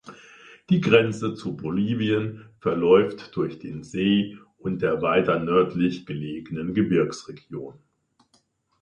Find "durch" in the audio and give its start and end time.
3.35-3.59